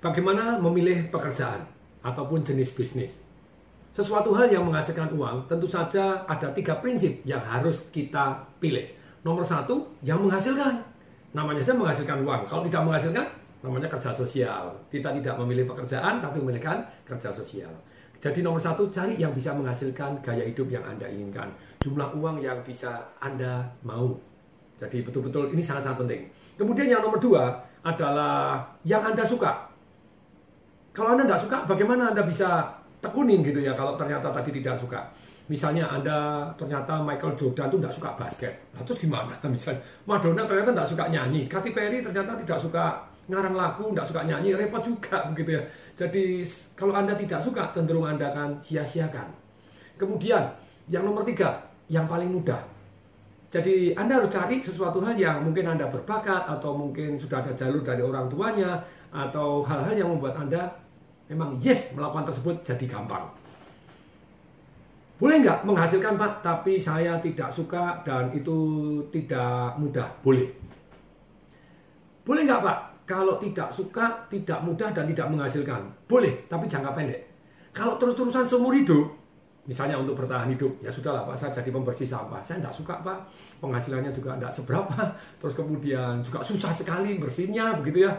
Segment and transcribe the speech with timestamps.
[0.00, 1.60] Bagaimana memilih pekerjaan
[2.00, 3.12] ataupun jenis bisnis?
[3.92, 8.88] Sesuatu hal yang menghasilkan uang, tentu saja ada tiga prinsip yang harus kita pilih.
[9.20, 10.80] Nomor satu, yang menghasilkan.
[11.36, 12.48] Namanya saja menghasilkan uang.
[12.48, 13.26] Kalau tidak menghasilkan,
[13.60, 14.72] namanya kerja sosial.
[14.88, 17.68] Kita tidak memilih pekerjaan, tapi memilihkan kerja sosial.
[18.24, 21.52] Jadi nomor satu, cari yang bisa menghasilkan gaya hidup yang Anda inginkan.
[21.84, 24.16] Jumlah uang yang bisa Anda mau.
[24.80, 26.22] Jadi betul-betul ini sangat-sangat penting.
[26.56, 27.52] Kemudian yang nomor dua
[27.84, 29.69] adalah yang Anda suka.
[30.90, 32.66] Kalau Anda tidak suka, bagaimana Anda bisa
[33.00, 35.00] tekunin gitu ya kalau ternyata tadi tidak suka.
[35.50, 38.54] Misalnya Anda ternyata Michael Jordan itu tidak suka basket.
[38.70, 39.34] Nah, terus gimana?
[39.50, 41.50] Misalnya Madonna ternyata tidak suka nyanyi.
[41.50, 45.62] Katy Perry ternyata tidak suka ngarang lagu, tidak suka nyanyi, repot juga begitu ya.
[45.98, 46.46] Jadi
[46.78, 49.26] kalau Anda tidak suka, cenderung Anda akan sia-siakan.
[49.98, 50.46] Kemudian
[50.86, 52.62] yang nomor tiga, yang paling mudah.
[53.50, 57.82] Jadi Anda harus cari sesuatu hal yang mungkin Anda berbakat atau mungkin sudah ada jalur
[57.82, 58.78] dari orang tuanya
[59.10, 60.70] atau hal-hal yang membuat Anda
[61.30, 63.30] memang yes melakukan tersebut jadi gampang.
[65.20, 68.56] Boleh nggak menghasilkan Pak, tapi saya tidak suka dan itu
[69.12, 70.08] tidak mudah?
[70.24, 70.48] Boleh.
[72.24, 75.82] Boleh nggak Pak, kalau tidak suka, tidak mudah dan tidak menghasilkan?
[76.08, 77.20] Boleh, tapi jangka pendek.
[77.70, 79.12] Kalau terus-terusan seumur hidup,
[79.68, 82.40] misalnya untuk bertahan hidup, ya sudahlah Pak, saya jadi pembersih sampah.
[82.40, 83.18] Saya tidak suka Pak,
[83.60, 84.96] penghasilannya juga tidak seberapa,
[85.36, 88.12] terus kemudian juga susah sekali bersihnya, begitu ya.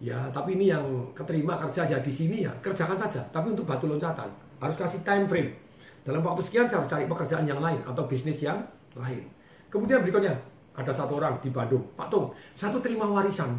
[0.00, 0.80] Ya, tapi ini yang
[1.12, 3.20] keterima kerja ya di sini ya, kerjakan saja.
[3.28, 5.52] Tapi untuk batu loncatan, harus kasih time frame.
[6.00, 8.56] Dalam waktu sekian saya harus cari pekerjaan yang lain atau bisnis yang
[8.96, 9.20] lain.
[9.68, 10.32] Kemudian berikutnya,
[10.72, 13.52] ada satu orang di Bandung, Pak Tung, satu terima warisan,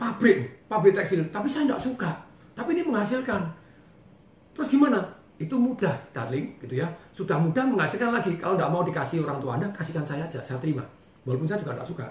[0.00, 2.10] pabrik, pabrik tekstil, tapi saya tidak suka.
[2.56, 3.44] Tapi ini menghasilkan.
[4.56, 5.04] Terus gimana?
[5.36, 6.88] Itu mudah, darling, gitu ya.
[7.12, 8.38] Sudah mudah menghasilkan lagi.
[8.40, 10.80] Kalau tidak mau dikasih orang tua Anda, kasihkan saya aja, saya terima.
[11.28, 12.06] Walaupun saya juga tidak suka.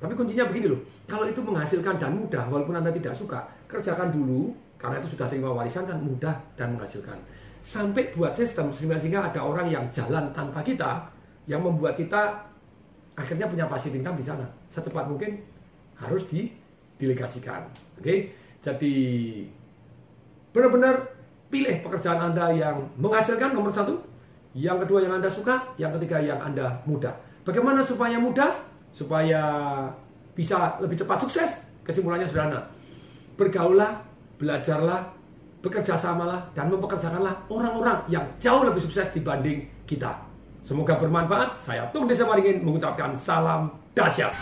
[0.00, 4.48] Tapi kuncinya begini loh, kalau itu menghasilkan dan mudah, walaupun Anda tidak suka, kerjakan dulu,
[4.80, 7.20] karena itu sudah terima warisan kan mudah dan menghasilkan.
[7.60, 11.04] Sampai buat sistem sehingga ada orang yang jalan tanpa kita,
[11.44, 12.48] yang membuat kita
[13.12, 14.48] akhirnya punya passive income di sana.
[14.72, 15.36] Secepat mungkin
[16.00, 17.68] harus didelegasikan.
[18.00, 18.32] Oke,
[18.64, 18.94] jadi
[20.56, 21.12] benar-benar
[21.52, 24.00] pilih pekerjaan Anda yang menghasilkan nomor satu,
[24.56, 27.12] yang kedua yang Anda suka, yang ketiga yang Anda mudah.
[27.44, 28.69] Bagaimana supaya mudah?
[28.92, 29.42] Supaya
[30.34, 31.50] bisa lebih cepat sukses?
[31.86, 32.60] Kesimpulannya sederhana.
[33.34, 34.04] Bergaullah,
[34.36, 35.00] belajarlah,
[35.64, 40.12] bekerja samalah, dan mempekerjakanlah orang-orang yang jauh lebih sukses dibanding kita.
[40.64, 41.56] Semoga bermanfaat.
[41.58, 44.32] Saya Tung Desa Waringin mengucapkan salam dahsyat.